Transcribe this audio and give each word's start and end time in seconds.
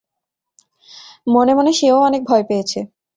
মনে 1.27 1.51
মনে 1.55 1.71
সেও 1.73 1.97
অনেক 2.01 2.21
ভয় 2.25 2.43
পেয়েছে! 2.49 2.79